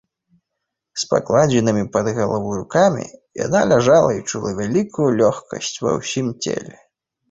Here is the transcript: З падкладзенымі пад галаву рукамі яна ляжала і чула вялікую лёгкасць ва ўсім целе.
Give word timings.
З 1.01 1.11
падкладзенымі 1.11 1.83
пад 1.99 2.09
галаву 2.17 2.57
рукамі 2.63 3.05
яна 3.45 3.61
ляжала 3.75 4.11
і 4.19 4.27
чула 4.29 4.59
вялікую 4.65 5.09
лёгкасць 5.23 5.75
ва 5.87 5.99
ўсім 6.03 6.39
целе. 6.43 6.87